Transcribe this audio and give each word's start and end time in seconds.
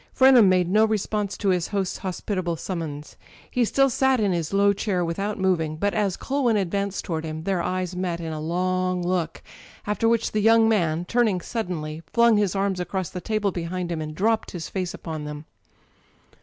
Frenham 0.15 0.49
made 0.49 0.67
no 0.67 0.83
response 0.83 1.37
to 1.37 1.49
his 1.49 1.67
host's 1.67 1.99
hospitable 1.99 2.55
summons. 2.55 3.17
He 3.51 3.63
still 3.63 3.87
sat 3.91 4.19
in 4.19 4.31
his 4.31 4.51
low 4.51 4.73
chair 4.73 5.05
without 5.05 5.37
moving, 5.37 5.75
but 5.75 5.93
as 5.93 6.17
Culwin 6.17 6.57
advanced 6.57 7.05
toward 7.05 7.23
him, 7.23 7.43
t 7.43 7.51
heir_eyes 7.51 7.93
me 7.93 8.17
t 8.17 8.25
in 8.25 8.33
aJpsgJtosJ^; 8.33 9.41
after 9.85 10.09
which 10.09 10.31
the 10.31 10.41
young 10.41 10.67
man, 10.67 11.05
turning 11.05 11.39
suddenly, 11.39 12.01
flung 12.11 12.37
his 12.37 12.55
arms 12.55 12.79
across 12.79 13.11
the 13.11 13.21
table 13.21 13.51
behind 13.51 13.91
him, 13.91 14.01
and 14.01 14.15
dropped 14.15 14.49
his 14.49 14.69
face 14.69 14.95
upon 14.95 15.25
them. 15.25 15.45